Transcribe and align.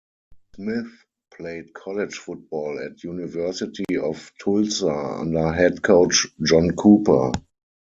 Smith 0.55 1.05
played 1.31 1.75
college 1.75 2.15
football 2.15 2.79
at 2.83 3.03
University 3.03 3.85
of 3.99 4.31
Tulsa 4.39 4.87
under 4.89 5.51
head 5.53 5.83
coach 5.83 6.25
John 6.43 6.71
Cooper. 6.75 7.31